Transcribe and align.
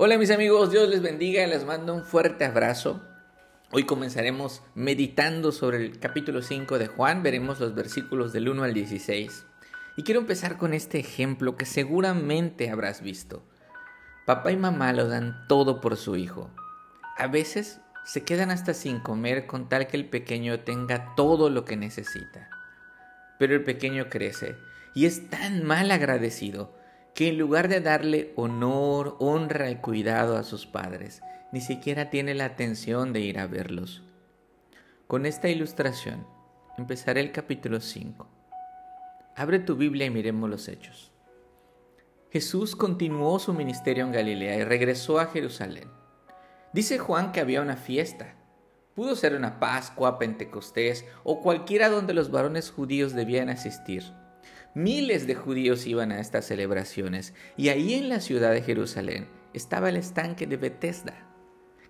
Hola 0.00 0.16
mis 0.16 0.30
amigos, 0.30 0.70
Dios 0.70 0.88
les 0.88 1.02
bendiga 1.02 1.44
y 1.44 1.50
les 1.50 1.64
mando 1.64 1.92
un 1.92 2.04
fuerte 2.04 2.44
abrazo. 2.44 3.02
Hoy 3.72 3.82
comenzaremos 3.82 4.62
meditando 4.76 5.50
sobre 5.50 5.78
el 5.78 5.98
capítulo 5.98 6.40
5 6.40 6.78
de 6.78 6.86
Juan, 6.86 7.24
veremos 7.24 7.58
los 7.58 7.74
versículos 7.74 8.32
del 8.32 8.48
1 8.48 8.62
al 8.62 8.74
16. 8.74 9.44
Y 9.96 10.04
quiero 10.04 10.20
empezar 10.20 10.56
con 10.56 10.72
este 10.72 11.00
ejemplo 11.00 11.56
que 11.56 11.66
seguramente 11.66 12.70
habrás 12.70 13.02
visto. 13.02 13.42
Papá 14.24 14.52
y 14.52 14.56
mamá 14.56 14.92
lo 14.92 15.08
dan 15.08 15.44
todo 15.48 15.80
por 15.80 15.96
su 15.96 16.14
hijo. 16.14 16.48
A 17.16 17.26
veces 17.26 17.80
se 18.04 18.22
quedan 18.22 18.52
hasta 18.52 18.74
sin 18.74 19.00
comer 19.00 19.48
con 19.48 19.68
tal 19.68 19.88
que 19.88 19.96
el 19.96 20.08
pequeño 20.08 20.60
tenga 20.60 21.16
todo 21.16 21.50
lo 21.50 21.64
que 21.64 21.76
necesita. 21.76 22.48
Pero 23.40 23.52
el 23.56 23.64
pequeño 23.64 24.08
crece 24.08 24.54
y 24.94 25.06
es 25.06 25.28
tan 25.28 25.64
mal 25.64 25.90
agradecido 25.90 26.77
que 27.14 27.28
en 27.28 27.38
lugar 27.38 27.68
de 27.68 27.80
darle 27.80 28.32
honor, 28.36 29.16
honra 29.18 29.70
y 29.70 29.76
cuidado 29.76 30.36
a 30.36 30.44
sus 30.44 30.66
padres, 30.66 31.20
ni 31.52 31.60
siquiera 31.60 32.10
tiene 32.10 32.34
la 32.34 32.44
atención 32.44 33.12
de 33.12 33.20
ir 33.20 33.38
a 33.38 33.46
verlos. 33.46 34.02
Con 35.06 35.26
esta 35.26 35.48
ilustración 35.48 36.26
empezaré 36.76 37.20
el 37.20 37.32
capítulo 37.32 37.80
5. 37.80 38.26
Abre 39.34 39.58
tu 39.58 39.76
Biblia 39.76 40.06
y 40.06 40.10
miremos 40.10 40.50
los 40.50 40.68
hechos. 40.68 41.12
Jesús 42.30 42.76
continuó 42.76 43.38
su 43.38 43.54
ministerio 43.54 44.04
en 44.04 44.12
Galilea 44.12 44.56
y 44.56 44.64
regresó 44.64 45.18
a 45.18 45.26
Jerusalén. 45.26 45.88
Dice 46.74 46.98
Juan 46.98 47.32
que 47.32 47.40
había 47.40 47.62
una 47.62 47.76
fiesta. 47.76 48.34
Pudo 48.94 49.16
ser 49.16 49.34
una 49.34 49.58
Pascua, 49.58 50.18
Pentecostés 50.18 51.06
o 51.24 51.40
cualquiera 51.40 51.88
donde 51.88 52.12
los 52.12 52.30
varones 52.30 52.70
judíos 52.70 53.14
debían 53.14 53.48
asistir. 53.48 54.04
Miles 54.78 55.26
de 55.26 55.34
judíos 55.34 55.88
iban 55.88 56.12
a 56.12 56.20
estas 56.20 56.44
celebraciones 56.44 57.34
y 57.56 57.70
ahí 57.70 57.94
en 57.94 58.08
la 58.08 58.20
ciudad 58.20 58.52
de 58.52 58.62
Jerusalén 58.62 59.26
estaba 59.52 59.88
el 59.88 59.96
estanque 59.96 60.46
de 60.46 60.56
Bethesda, 60.56 61.28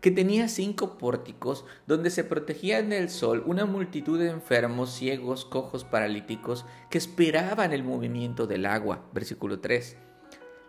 que 0.01 0.11
tenía 0.11 0.49
cinco 0.49 0.97
pórticos 0.97 1.67
donde 1.87 2.09
se 2.09 2.25
protegían 2.25 2.89
del 2.89 3.11
sol 3.11 3.43
una 3.45 3.67
multitud 3.67 4.19
de 4.19 4.31
enfermos, 4.31 4.95
ciegos, 4.95 5.45
cojos, 5.45 5.85
paralíticos 5.85 6.65
que 6.89 6.97
esperaban 6.97 7.75
el 7.75 7.85
movimiento 7.85 8.47
del 8.47 8.65
agua. 8.65 9.05
Versículo 9.13 9.61
3. 9.61 9.99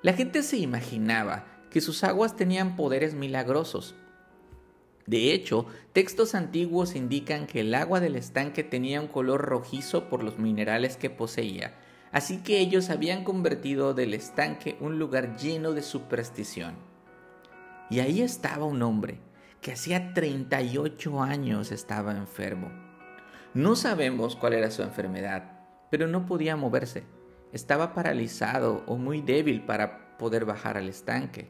La 0.02 0.12
gente 0.12 0.44
se 0.44 0.58
imaginaba 0.58 1.46
que 1.72 1.80
sus 1.80 2.04
aguas 2.04 2.36
tenían 2.36 2.76
poderes 2.76 3.14
milagrosos. 3.14 3.96
De 5.08 5.32
hecho, 5.32 5.68
textos 5.94 6.36
antiguos 6.36 6.98
indican 6.98 7.48
que 7.48 7.62
el 7.62 7.74
agua 7.74 8.02
del 8.02 8.18
estanque 8.18 8.66
tenía 8.66 9.00
un 9.00 9.08
color 9.08 9.40
rojizo 9.40 10.10
por 10.10 10.22
los 10.22 10.38
minerales 10.38 10.98
que 10.98 11.10
poseía 11.10 11.78
Así 12.12 12.38
que 12.38 12.60
ellos 12.60 12.90
habían 12.90 13.24
convertido 13.24 13.94
del 13.94 14.14
estanque 14.14 14.78
un 14.80 14.98
lugar 14.98 15.38
lleno 15.38 15.74
de 15.74 15.84
superstición. 15.84 16.76
Y 17.90 18.00
ahí 18.00 18.22
estaba 18.22 18.66
un 18.66 18.82
hombre 18.82 19.20
que 19.62 19.74
hacía 19.74 20.14
38 20.14 21.22
años 21.22 21.72
estaba 21.72 22.16
enfermo. 22.16 22.72
No 23.54 23.76
sabemos 23.76 24.36
cuál 24.36 24.54
era 24.54 24.72
su 24.72 24.84
enfermedad, 24.84 25.60
pero 25.90 26.08
no 26.08 26.26
podía 26.26 26.56
moverse. 26.56 27.04
Estaba 27.52 27.94
paralizado 27.94 28.84
o 28.86 28.98
muy 28.98 29.22
débil 29.22 29.66
para 29.66 30.18
poder 30.18 30.46
bajar 30.46 30.78
al 30.78 30.88
estanque. 30.88 31.50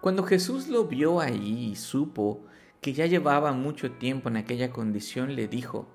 Cuando 0.00 0.22
Jesús 0.24 0.68
lo 0.68 0.84
vio 0.84 1.20
ahí 1.20 1.70
y 1.72 1.76
supo 1.76 2.44
que 2.80 2.92
ya 2.92 3.06
llevaba 3.06 3.52
mucho 3.52 3.92
tiempo 3.92 4.28
en 4.28 4.36
aquella 4.36 4.70
condición, 4.70 5.34
le 5.36 5.48
dijo, 5.48 5.88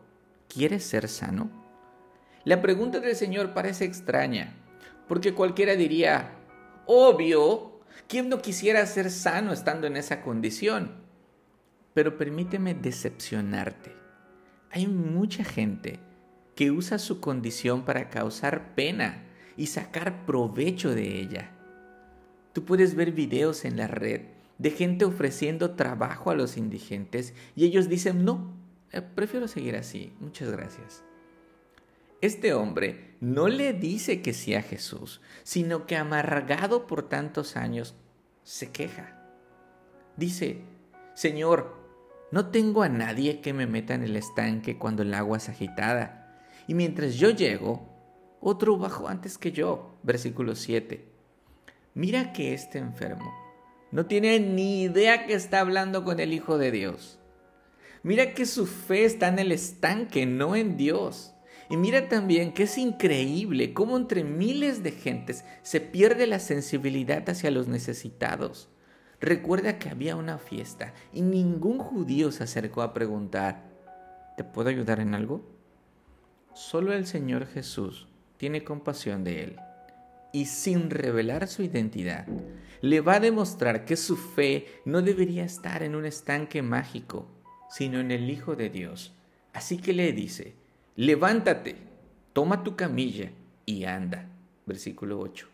¿quieres 0.48 0.84
ser 0.84 1.08
sano? 1.08 1.65
La 2.46 2.62
pregunta 2.62 3.00
del 3.00 3.16
Señor 3.16 3.56
parece 3.56 3.86
extraña, 3.86 4.54
porque 5.08 5.34
cualquiera 5.34 5.76
diría, 5.76 6.30
obvio, 6.86 7.80
¿quién 8.08 8.30
no 8.30 8.40
quisiera 8.40 8.86
ser 8.86 9.10
sano 9.10 9.52
estando 9.52 9.88
en 9.88 9.98
esa 9.98 10.22
condición? 10.22 10.92
Pero 11.96 12.20
permíteme 12.20 12.76
decepcionarte. 12.76 13.94
Hay 14.70 14.86
mucha 14.86 15.44
gente 15.44 16.00
que 16.56 16.70
usa 16.70 17.00
su 17.00 17.20
condición 17.20 17.84
para 17.84 18.12
causar 18.12 18.76
pena 18.76 19.24
y 19.58 19.66
sacar 19.66 20.28
provecho 20.28 20.94
de 20.94 21.20
ella. 21.20 21.50
Tú 22.54 22.64
puedes 22.64 22.94
ver 22.94 23.12
videos 23.12 23.66
en 23.66 23.76
la 23.76 23.88
red 23.88 24.22
de 24.60 24.70
gente 24.70 25.04
ofreciendo 25.04 25.72
trabajo 25.72 26.30
a 26.30 26.36
los 26.36 26.58
indigentes 26.58 27.34
y 27.56 27.66
ellos 27.66 27.90
dicen, 27.90 28.24
no, 28.24 28.54
eh, 28.92 29.02
prefiero 29.02 29.48
seguir 29.48 29.76
así, 29.76 30.14
muchas 30.20 30.52
gracias. 30.52 31.04
Este 32.22 32.54
hombre 32.54 33.16
no 33.20 33.48
le 33.48 33.74
dice 33.74 34.22
que 34.22 34.34
sí 34.34 34.56
a 34.56 34.62
Jesús, 34.62 35.22
sino 35.44 35.86
que 35.86 35.96
amargado 35.96 36.88
por 36.88 37.08
tantos 37.10 37.56
años, 37.56 37.96
se 38.44 38.72
queja. 38.72 39.20
Dice, 40.18 40.62
Señor, 41.14 41.76
no 42.32 42.48
tengo 42.48 42.84
a 42.84 42.90
nadie 42.90 43.42
que 43.42 43.54
me 43.54 43.68
meta 43.68 43.94
en 43.94 44.04
el 44.04 44.16
estanque 44.16 44.78
cuando 44.78 45.04
el 45.04 45.14
agua 45.14 45.38
es 45.38 45.50
agitada, 45.50 46.42
y 46.68 46.74
mientras 46.74 47.16
yo 47.16 47.30
llego, 47.30 47.96
otro 48.42 48.78
bajó 48.78 49.08
antes 49.08 49.38
que 49.38 49.52
yo. 49.52 49.98
Versículo 50.04 50.56
7. 50.56 51.06
Mira 51.94 52.34
que 52.34 52.54
este 52.54 52.78
enfermo 52.78 53.34
no 53.92 54.06
tiene 54.06 54.40
ni 54.40 54.84
idea 54.84 55.26
que 55.26 55.34
está 55.34 55.60
hablando 55.60 56.04
con 56.04 56.20
el 56.20 56.34
Hijo 56.34 56.58
de 56.58 56.72
Dios. 56.72 57.20
Mira 58.04 58.34
que 58.34 58.46
su 58.46 58.66
fe 58.66 59.06
está 59.06 59.28
en 59.30 59.40
el 59.40 59.52
estanque, 59.52 60.26
no 60.26 60.56
en 60.56 60.78
Dios. 60.78 61.35
Y 61.70 61.78
mira 61.78 62.10
también 62.10 62.54
que 62.54 62.64
es 62.64 62.78
increíble 62.78 63.74
cómo 63.74 63.98
entre 63.98 64.24
miles 64.24 64.84
de 64.84 64.92
gentes 64.92 65.46
se 65.64 65.82
pierde 65.82 66.28
la 66.28 66.40
sensibilidad 66.40 67.28
hacia 67.30 67.52
los 67.52 67.68
necesitados. 67.68 68.70
Recuerda 69.20 69.80
que 69.80 69.90
había 69.90 70.16
una 70.16 70.38
fiesta 70.38 70.94
y 71.14 71.22
ningún 71.22 71.80
judío 71.80 72.32
se 72.32 72.44
acercó 72.44 72.82
a 72.82 72.94
preguntar, 72.94 73.64
¿te 74.38 74.44
puedo 74.44 74.70
ayudar 74.70 75.00
en 75.00 75.16
algo? 75.16 75.44
Solo 76.54 76.94
el 76.94 77.06
Señor 77.08 77.48
Jesús 77.48 78.08
tiene 78.38 78.64
compasión 78.64 79.24
de 79.24 79.44
él 79.44 79.56
y 80.36 80.48
sin 80.48 80.90
revelar 80.90 81.48
su 81.48 81.64
identidad, 81.64 82.28
le 82.82 83.00
va 83.00 83.16
a 83.16 83.20
demostrar 83.22 83.86
que 83.86 83.96
su 83.96 84.18
fe 84.18 84.82
no 84.84 85.02
debería 85.02 85.46
estar 85.46 85.82
en 85.82 85.96
un 85.96 86.06
estanque 86.06 86.62
mágico, 86.62 87.26
sino 87.70 88.02
en 88.02 88.12
el 88.12 88.30
Hijo 88.30 88.58
de 88.58 88.70
Dios. 88.70 89.16
Así 89.54 89.78
que 89.78 89.94
le 89.94 90.12
dice, 90.12 90.56
levántate, 90.96 91.76
toma 92.34 92.64
tu 92.64 92.76
camilla 92.76 93.32
y 93.66 93.86
anda. 93.86 94.30
Versículo 94.66 95.20
8. 95.20 95.48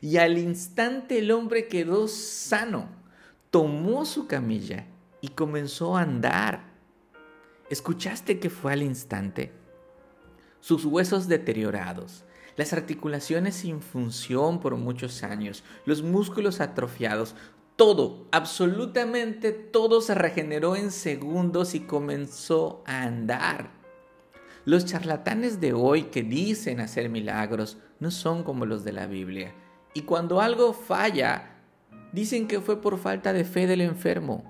Y 0.00 0.16
al 0.16 0.38
instante 0.38 1.18
el 1.18 1.30
hombre 1.30 1.68
quedó 1.68 2.08
sano, 2.08 2.88
tomó 3.50 4.04
su 4.04 4.26
camilla 4.26 4.86
y 5.20 5.28
comenzó 5.28 5.96
a 5.96 6.02
andar. 6.02 6.64
¿Escuchaste 7.70 8.38
que 8.38 8.50
fue 8.50 8.72
al 8.72 8.82
instante? 8.82 9.52
Sus 10.60 10.84
huesos 10.84 11.28
deteriorados, 11.28 12.24
las 12.56 12.72
articulaciones 12.72 13.54
sin 13.54 13.80
función 13.80 14.60
por 14.60 14.76
muchos 14.76 15.22
años, 15.22 15.64
los 15.86 16.02
músculos 16.02 16.60
atrofiados, 16.60 17.34
todo, 17.76 18.26
absolutamente 18.30 19.52
todo 19.52 20.00
se 20.00 20.14
regeneró 20.14 20.76
en 20.76 20.90
segundos 20.90 21.74
y 21.74 21.80
comenzó 21.80 22.82
a 22.86 23.02
andar. 23.02 23.83
Los 24.64 24.86
charlatanes 24.86 25.60
de 25.60 25.74
hoy 25.74 26.04
que 26.04 26.22
dicen 26.22 26.80
hacer 26.80 27.10
milagros 27.10 27.76
no 28.00 28.10
son 28.10 28.44
como 28.44 28.64
los 28.64 28.82
de 28.82 28.92
la 28.92 29.06
Biblia. 29.06 29.54
Y 29.92 30.02
cuando 30.02 30.40
algo 30.40 30.72
falla, 30.72 31.58
dicen 32.12 32.48
que 32.48 32.60
fue 32.60 32.80
por 32.80 32.98
falta 32.98 33.32
de 33.34 33.44
fe 33.44 33.66
del 33.66 33.82
enfermo. 33.82 34.42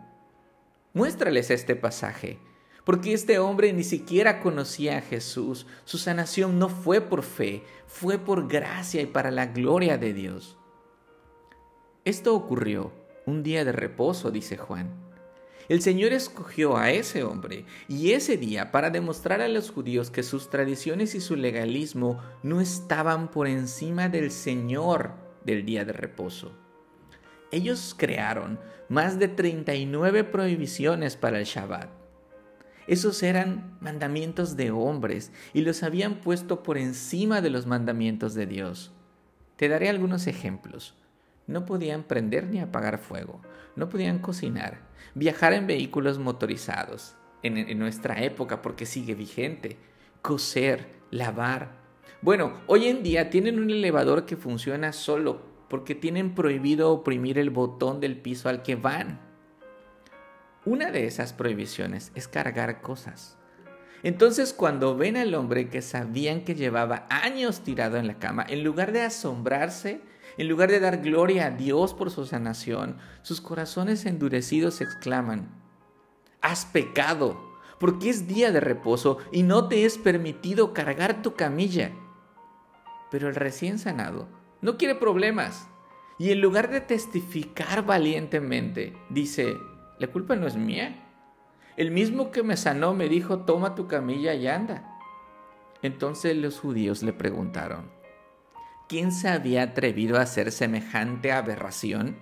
Muéstrales 0.93 1.51
este 1.51 1.75
pasaje, 1.75 2.39
porque 2.85 3.13
este 3.13 3.41
hombre 3.41 3.73
ni 3.73 3.83
siquiera 3.83 4.41
conocía 4.41 4.99
a 4.99 5.01
Jesús. 5.01 5.67
Su 5.85 5.99
sanación 5.99 6.61
no 6.61 6.69
fue 6.69 7.01
por 7.01 7.25
fe, 7.25 7.65
fue 7.89 8.17
por 8.19 8.47
gracia 8.47 9.03
y 9.03 9.07
para 9.07 9.33
la 9.33 9.47
gloria 9.47 9.99
de 9.99 10.15
Dios. 10.15 10.57
Esto 12.05 12.37
ocurrió 12.37 12.93
un 13.27 13.43
día 13.43 13.65
de 13.65 13.73
reposo, 13.73 14.31
dice 14.31 14.57
Juan. 14.57 15.04
El 15.69 15.81
Señor 15.81 16.13
escogió 16.13 16.77
a 16.77 16.91
ese 16.91 17.25
hombre 17.25 17.65
y 17.89 18.13
ese 18.13 18.37
día 18.37 18.71
para 18.71 18.91
demostrar 18.91 19.41
a 19.41 19.49
los 19.49 19.71
judíos 19.71 20.11
que 20.11 20.23
sus 20.23 20.51
tradiciones 20.51 21.15
y 21.15 21.21
su 21.21 21.37
legalismo 21.37 22.21
no 22.43 22.61
estaban 22.61 23.31
por 23.31 23.47
encima 23.47 24.09
del 24.09 24.31
Señor 24.31 25.13
del 25.45 25.65
día 25.65 25.85
de 25.85 25.95
reposo. 25.95 26.53
Ellos 27.51 27.95
crearon 27.97 28.59
más 28.89 29.19
de 29.19 29.29
39 29.29 30.25
prohibiciones 30.25 31.17
para 31.17 31.39
el 31.39 31.45
Shabbat. 31.45 31.89
Esos 32.87 33.23
eran 33.23 33.79
mandamientos 33.81 34.57
de 34.57 34.71
hombres 34.71 35.33
y 35.55 35.63
los 35.63 35.83
habían 35.83 36.17
puesto 36.17 36.63
por 36.63 36.77
encima 36.77 37.41
de 37.41 37.49
los 37.49 37.67
mandamientos 37.67 38.35
de 38.35 38.47
Dios. 38.47 38.93
Te 39.57 39.69
daré 39.69 39.89
algunos 39.89 40.27
ejemplos. 40.27 40.95
No 41.47 41.67
podían 41.67 42.05
prender 42.05 42.47
ni 42.47 42.61
apagar 42.61 42.99
fuego, 42.99 43.41
no 43.77 43.89
podían 43.89 44.19
cocinar, 44.19 44.81
viajar 45.15 45.53
en 45.53 45.67
vehículos 45.67 46.19
motorizados, 46.19 47.17
en, 47.43 47.79
nuestra 47.79 48.23
época 48.23 48.63
porque 48.63 48.87
sigue 48.87 49.15
vigente, 49.15 49.77
coser, 50.23 50.89
lavar. 51.11 51.73
Bueno, 52.23 52.61
hoy 52.67 52.89
en 52.89 53.03
día 53.03 53.29
tienen 53.29 53.59
un 53.59 53.71
elevador 53.71 54.25
que 54.25 54.37
funciona 54.37 54.93
solo 54.93 55.43
porque 55.69 55.95
tienen 55.95 56.35
prohibido 56.35 56.91
oprimir 56.93 57.39
el 57.39 57.51
botón 57.51 58.01
del 58.01 58.17
piso 58.17 58.49
al 58.49 58.63
que 58.63 58.77
van. 58.77 59.21
Una 60.65 60.91
de 60.91 61.07
esas 61.07 61.35
prohibiciones 61.35 62.11
es 62.15 62.27
cargar 62.27 62.81
cosas. 62.81 63.37
Entonces 64.03 64.55
cuando 64.55 64.97
ven 64.97 65.17
al 65.17 65.35
hombre 65.35 65.69
que 65.69 65.83
sabían 65.83 66.45
que 66.45 66.55
llevaba 66.55 67.07
años 67.11 67.61
tirado 67.61 67.99
en 67.99 68.07
la 68.07 68.19
cama, 68.19 68.47
en 68.49 68.65
lugar 68.65 68.93
de 68.93 69.03
asombrarse, 69.03 70.01
en 70.37 70.49
lugar 70.49 70.71
de 70.71 70.81
dar 70.81 70.99
gloria 70.99 71.47
a 71.47 71.51
Dios 71.51 71.95
por 71.95 72.11
su 72.11 72.27
sanación, 72.27 72.99
sus 73.23 73.41
corazones 73.41 74.07
endurecidos 74.07 74.81
exclaman, 74.81 75.49
has 76.41 76.67
pecado, 76.67 77.41
porque 77.79 78.11
es 78.11 78.27
día 78.27 78.53
de 78.53 78.61
reposo 78.61 79.19
y 79.33 79.43
no 79.43 79.69
te 79.69 79.85
es 79.85 79.99
permitido 79.99 80.73
cargar 80.73 81.23
tu 81.23 81.35
camilla. 81.35 81.93
Pero 83.11 83.29
el 83.29 83.35
recién 83.35 83.79
sanado 83.79 84.29
no 84.61 84.77
quiere 84.77 84.95
problemas 84.95 85.69
y 86.19 86.31
en 86.31 86.41
lugar 86.41 86.71
de 86.71 86.81
testificar 86.81 87.85
valientemente, 87.85 88.97
dice, 89.11 89.57
la 89.99 90.09
culpa 90.09 90.37
no 90.37 90.47
es 90.47 90.57
mía. 90.57 91.01
El 91.77 91.91
mismo 91.91 92.31
que 92.31 92.43
me 92.43 92.57
sanó 92.57 92.95
me 92.95 93.09
dijo, 93.09 93.41
toma 93.41 93.75
tu 93.75 93.89
camilla 93.89 94.35
y 94.35 94.47
anda. 94.47 94.99
Entonces 95.83 96.37
los 96.37 96.61
judíos 96.61 97.03
le 97.03 97.13
preguntaron, 97.13 97.91
¿quién 98.89 99.13
se 99.13 99.29
había 99.29 99.63
atrevido 99.63 100.19
a 100.19 100.23
hacer 100.23 100.53
semejante 100.53 101.33
aberración? 101.33 102.17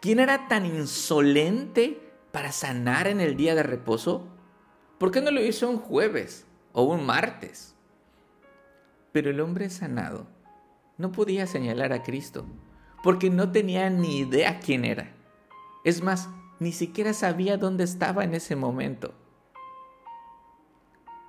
¿Quién 0.00 0.20
era 0.20 0.48
tan 0.48 0.64
insolente 0.66 2.00
para 2.32 2.52
sanar 2.52 3.06
en 3.08 3.20
el 3.20 3.36
día 3.36 3.54
de 3.54 3.62
reposo? 3.62 4.28
¿Por 4.98 5.10
qué 5.10 5.20
no 5.20 5.30
lo 5.30 5.42
hizo 5.42 5.68
un 5.68 5.78
jueves 5.78 6.46
o 6.72 6.82
un 6.84 7.04
martes? 7.04 7.74
Pero 9.12 9.30
el 9.30 9.40
hombre 9.40 9.70
sanado 9.70 10.26
no 10.98 11.12
podía 11.12 11.46
señalar 11.46 11.92
a 11.92 12.02
Cristo, 12.02 12.44
porque 13.02 13.30
no 13.30 13.52
tenía 13.52 13.88
ni 13.90 14.18
idea 14.18 14.60
quién 14.60 14.84
era. 14.84 15.14
Es 15.84 16.02
más, 16.02 16.28
ni 16.58 16.72
siquiera 16.72 17.12
sabía 17.12 17.56
dónde 17.56 17.84
estaba 17.84 18.24
en 18.24 18.34
ese 18.34 18.56
momento. 18.56 19.14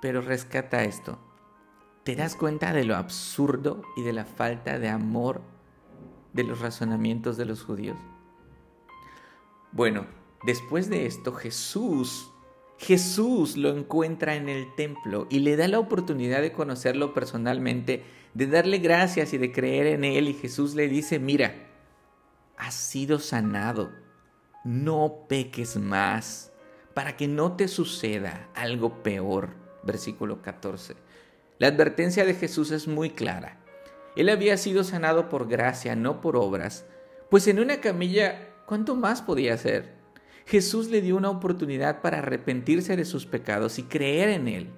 Pero 0.02 0.20
rescata 0.20 0.82
esto. 0.82 1.18
¿Te 2.04 2.16
das 2.16 2.34
cuenta 2.34 2.72
de 2.72 2.84
lo 2.84 2.96
absurdo 2.96 3.82
y 3.96 4.02
de 4.02 4.14
la 4.14 4.24
falta 4.24 4.78
de 4.78 4.88
amor 4.88 5.42
de 6.32 6.44
los 6.44 6.60
razonamientos 6.60 7.36
de 7.36 7.44
los 7.44 7.62
judíos? 7.62 7.98
Bueno, 9.72 10.06
después 10.44 10.88
de 10.88 11.04
esto 11.04 11.34
Jesús, 11.34 12.30
Jesús 12.78 13.58
lo 13.58 13.68
encuentra 13.76 14.34
en 14.34 14.48
el 14.48 14.74
templo 14.74 15.26
y 15.28 15.40
le 15.40 15.56
da 15.56 15.68
la 15.68 15.78
oportunidad 15.78 16.40
de 16.40 16.52
conocerlo 16.52 17.12
personalmente, 17.12 18.02
de 18.32 18.46
darle 18.46 18.78
gracias 18.78 19.34
y 19.34 19.38
de 19.38 19.52
creer 19.52 19.86
en 19.86 20.04
él 20.04 20.28
y 20.28 20.34
Jesús 20.34 20.74
le 20.74 20.88
dice, 20.88 21.18
mira, 21.18 21.68
has 22.56 22.74
sido 22.74 23.18
sanado, 23.18 23.90
no 24.64 25.26
peques 25.28 25.76
más 25.76 26.50
para 26.94 27.16
que 27.16 27.28
no 27.28 27.56
te 27.56 27.68
suceda 27.68 28.48
algo 28.54 29.02
peor. 29.02 29.50
Versículo 29.82 30.42
14. 30.42 30.94
La 31.60 31.68
advertencia 31.68 32.24
de 32.24 32.32
Jesús 32.32 32.70
es 32.70 32.88
muy 32.88 33.10
clara. 33.10 33.58
Él 34.16 34.30
había 34.30 34.56
sido 34.56 34.82
sanado 34.82 35.28
por 35.28 35.46
gracia, 35.46 35.94
no 35.94 36.22
por 36.22 36.34
obras, 36.34 36.86
pues 37.28 37.46
en 37.48 37.60
una 37.60 37.82
camilla, 37.82 38.48
¿cuánto 38.64 38.96
más 38.96 39.20
podía 39.20 39.52
hacer? 39.52 39.92
Jesús 40.46 40.88
le 40.88 41.02
dio 41.02 41.18
una 41.18 41.28
oportunidad 41.28 42.00
para 42.00 42.20
arrepentirse 42.20 42.96
de 42.96 43.04
sus 43.04 43.26
pecados 43.26 43.78
y 43.78 43.82
creer 43.82 44.30
en 44.30 44.48
Él, 44.48 44.70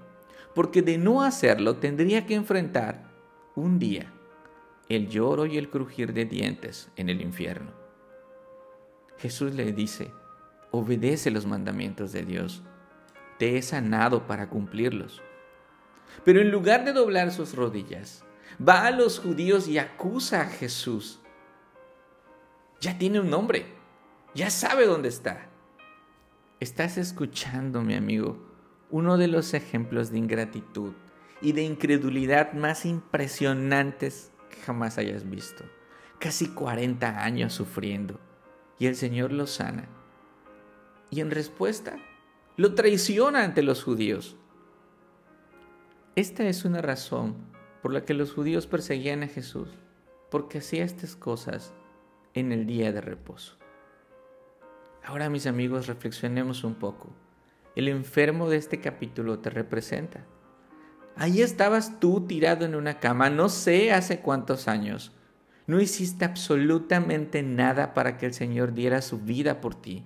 porque 0.57 0.83
de 0.83 0.99
no 0.99 1.23
hacerlo 1.23 1.77
tendría 1.77 2.27
que 2.27 2.35
enfrentar 2.35 3.05
un 3.55 3.79
día 3.79 4.13
el 4.89 5.09
lloro 5.09 5.47
y 5.47 5.59
el 5.59 5.71
crujir 5.71 6.13
de 6.13 6.25
dientes 6.25 6.91
en 6.97 7.09
el 7.09 7.21
infierno. 7.21 7.71
Jesús 9.19 9.55
le 9.55 9.73
dice, 9.73 10.11
obedece 10.73 11.31
los 11.31 11.47
mandamientos 11.47 12.11
de 12.11 12.25
Dios, 12.25 12.65
te 13.39 13.57
he 13.57 13.63
sanado 13.63 14.27
para 14.27 14.49
cumplirlos. 14.49 15.23
Pero 16.25 16.41
en 16.41 16.51
lugar 16.51 16.85
de 16.85 16.93
doblar 16.93 17.33
sus 17.33 17.55
rodillas, 17.55 18.25
va 18.57 18.87
a 18.87 18.91
los 18.91 19.19
judíos 19.19 19.69
y 19.69 19.79
acusa 19.79 20.43
a 20.43 20.47
Jesús. 20.47 21.21
Ya 22.81 22.99
tiene 22.99 23.21
un 23.21 23.31
nombre, 23.31 23.67
ya 24.35 24.51
sabe 24.51 24.87
dónde 24.87 25.09
está. 25.09 25.49
Estás 26.61 26.97
escuchando, 26.97 27.83
mi 27.83 27.95
amigo, 27.95 28.39
uno 28.91 29.17
de 29.17 29.27
los 29.27 29.55
ejemplos 29.55 30.11
de 30.11 30.19
ingratitud 30.19 30.93
y 31.41 31.53
de 31.53 31.63
incredulidad 31.63 32.53
más 32.53 32.85
impresionantes 32.85 34.31
que 34.51 34.61
jamás 34.61 34.99
hayas 34.99 35.29
visto. 35.29 35.65
Casi 36.19 36.49
40 36.49 37.25
años 37.25 37.53
sufriendo 37.53 38.21
y 38.79 38.87
el 38.87 38.97
Señor 38.97 39.33
lo 39.33 39.47
sana. 39.47 39.89
Y 41.11 41.21
en 41.21 41.31
respuesta, 41.31 41.97
lo 42.57 42.75
traiciona 42.75 43.45
ante 43.45 43.63
los 43.63 43.83
judíos. 43.83 44.37
Esta 46.15 46.47
es 46.47 46.67
una 46.67 46.83
razón 46.83 47.37
por 47.81 47.91
la 47.91 48.05
que 48.05 48.13
los 48.13 48.35
judíos 48.35 48.67
perseguían 48.67 49.23
a 49.23 49.29
Jesús, 49.29 49.71
porque 50.31 50.59
hacía 50.59 50.85
estas 50.85 51.17
cosas 51.17 51.73
en 52.35 52.53
el 52.53 52.67
día 52.67 52.93
de 52.93 53.01
reposo. 53.01 53.57
Ahora 55.03 55.31
mis 55.31 55.47
amigos, 55.47 55.87
reflexionemos 55.87 56.65
un 56.65 56.75
poco. 56.75 57.09
El 57.77 57.89
enfermo 57.89 58.51
de 58.51 58.59
este 58.59 58.79
capítulo 58.79 59.39
te 59.39 59.49
representa. 59.49 60.27
Ahí 61.17 61.41
estabas 61.41 61.99
tú 61.99 62.27
tirado 62.27 62.67
en 62.67 62.75
una 62.75 63.01
cama, 63.01 63.31
no 63.31 63.49
sé 63.49 63.91
hace 63.91 64.21
cuántos 64.21 64.69
años. 64.69 65.13
No 65.67 65.81
hiciste 65.81 66.27
absolutamente 66.27 67.43
nada 67.43 67.95
para 67.95 68.19
que 68.19 68.27
el 68.27 68.35
Señor 68.35 68.75
diera 68.75 69.01
su 69.01 69.19
vida 69.19 69.63
por 69.63 69.81
ti. 69.81 70.05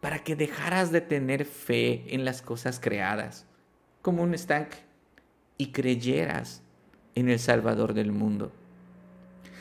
Para 0.00 0.24
que 0.24 0.36
dejaras 0.36 0.90
de 0.90 1.02
tener 1.02 1.44
fe 1.44 2.14
en 2.14 2.24
las 2.24 2.40
cosas 2.40 2.80
creadas 2.80 3.46
como 4.02 4.22
un 4.22 4.34
estanque 4.34 4.78
y 5.56 5.72
creyeras 5.72 6.62
en 7.14 7.28
el 7.28 7.38
Salvador 7.38 7.94
del 7.94 8.12
mundo. 8.12 8.52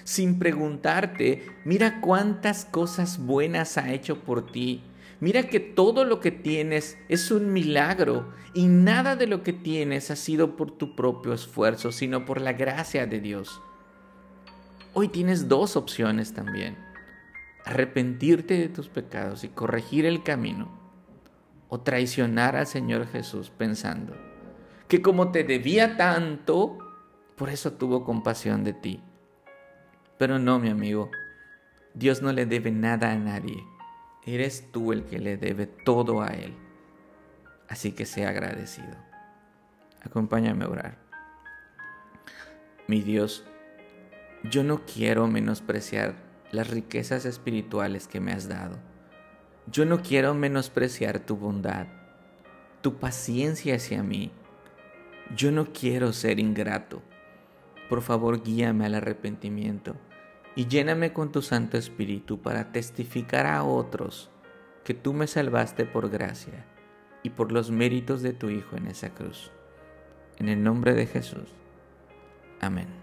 Sin 0.04 0.40
preguntarte, 0.40 1.46
mira 1.64 2.02
cuántas 2.02 2.66
cosas 2.66 3.20
buenas 3.20 3.78
ha 3.78 3.94
hecho 3.94 4.20
por 4.24 4.52
ti. 4.52 4.82
Mira 5.20 5.44
que 5.44 5.60
todo 5.60 6.04
lo 6.04 6.20
que 6.20 6.32
tienes 6.32 6.98
es 7.08 7.30
un 7.30 7.54
milagro 7.54 8.34
y 8.56 8.68
nada 8.68 9.16
de 9.16 9.28
lo 9.28 9.44
que 9.44 9.54
tienes 9.54 10.10
ha 10.10 10.16
sido 10.16 10.56
por 10.56 10.72
tu 10.72 10.96
propio 10.96 11.34
esfuerzo, 11.34 11.92
sino 11.92 12.26
por 12.26 12.42
la 12.42 12.54
gracia 12.54 13.06
de 13.06 13.20
Dios. 13.20 13.62
Hoy 14.94 15.08
tienes 15.08 15.48
dos 15.48 15.78
opciones 15.78 16.34
también. 16.34 16.78
Arrepentirte 17.64 18.58
de 18.58 18.70
tus 18.70 18.90
pecados 18.90 19.44
y 19.44 19.50
corregir 19.50 20.06
el 20.06 20.24
camino 20.24 20.82
o 21.70 21.80
traicionar 21.80 22.56
al 22.56 22.68
Señor 22.68 23.08
Jesús 23.08 23.50
pensando, 23.50 24.14
que 24.92 25.02
como 25.02 25.32
te 25.32 25.46
debía 25.46 25.96
tanto, 25.96 26.78
por 27.38 27.50
eso 27.50 27.72
tuvo 27.72 28.04
compasión 28.04 28.66
de 28.66 28.74
ti. 28.74 29.02
Pero 30.18 30.38
no, 30.38 30.60
mi 30.60 30.68
amigo, 30.68 31.10
Dios 31.94 32.22
no 32.22 32.34
le 32.34 32.46
debe 32.46 32.72
nada 32.72 33.14
a 33.14 33.16
nadie. 33.16 33.64
Eres 34.26 34.70
tú 34.74 34.92
el 34.92 35.06
que 35.06 35.18
le 35.20 35.38
debe 35.38 35.66
todo 35.66 36.22
a 36.22 36.28
Él. 36.28 36.58
Así 37.70 37.94
que 37.94 38.06
sea 38.06 38.32
agradecido. 38.32 38.98
Acompáñame 40.04 40.66
a 40.66 40.68
orar. 40.68 40.98
Mi 42.88 43.00
Dios, 43.00 43.46
yo 44.44 44.66
no 44.66 44.82
quiero 44.86 45.26
menospreciar 45.26 46.16
las 46.52 46.70
riquezas 46.70 47.24
espirituales 47.24 48.10
que 48.10 48.20
me 48.20 48.34
has 48.34 48.50
dado. 48.50 48.78
Yo 49.68 49.86
no 49.86 50.02
quiero 50.02 50.34
menospreciar 50.34 51.20
tu 51.20 51.38
bondad, 51.38 51.88
tu 52.82 53.00
paciencia 53.00 53.76
hacia 53.78 54.04
mí 54.04 54.34
yo 55.36 55.52
no 55.52 55.72
quiero 55.74 56.14
ser 56.14 56.40
ingrato. 56.40 57.02
Por 57.90 58.02
favor, 58.02 58.44
guíame 58.44 58.86
al 58.86 58.96
arrepentimiento 58.96 59.96
y 60.56 60.68
lléname 60.68 61.14
con 61.14 61.32
tu 61.32 61.42
Santo 61.42 61.78
Espíritu 61.78 62.42
para 62.42 62.72
testificar 62.72 63.46
a 63.46 63.64
otros 63.64 64.30
que 64.84 64.94
tú 64.94 65.14
me 65.14 65.28
salvaste 65.28 65.86
por 65.86 66.10
gracia 66.10 66.66
y 67.24 67.30
por 67.30 67.52
los 67.52 67.72
méritos 67.72 68.22
de 68.22 68.34
tu 68.34 68.50
Hijo 68.50 68.76
en 68.76 68.88
esa 68.88 69.14
cruz. 69.14 69.52
En 70.38 70.50
el 70.50 70.64
nombre 70.64 70.94
de 70.94 71.06
Jesús. 71.06 71.50
Amén. 72.60 73.01